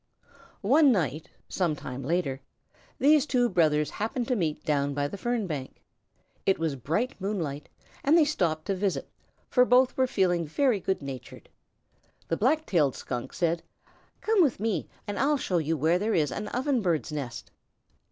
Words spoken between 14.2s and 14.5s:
"Come